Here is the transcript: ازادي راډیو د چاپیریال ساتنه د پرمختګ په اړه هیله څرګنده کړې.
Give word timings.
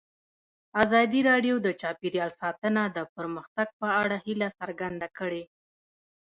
ازادي 0.83 1.19
راډیو 1.29 1.55
د 1.65 1.67
چاپیریال 1.81 2.31
ساتنه 2.41 2.81
د 2.97 2.99
پرمختګ 3.15 3.67
په 3.79 3.87
اړه 4.01 4.17
هیله 4.25 4.47
څرګنده 4.59 5.07
کړې. 5.17 5.43